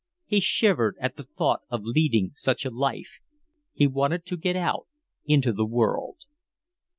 He 0.25 0.39
shivered 0.39 0.95
at 0.99 1.15
the 1.15 1.25
thought 1.25 1.61
of 1.69 1.83
leading 1.83 2.31
such 2.33 2.65
a 2.65 2.71
life; 2.71 3.19
he 3.71 3.85
wanted 3.85 4.25
to 4.25 4.35
get 4.35 4.55
out 4.55 4.87
into 5.27 5.53
the 5.53 5.63
world. 5.67 6.17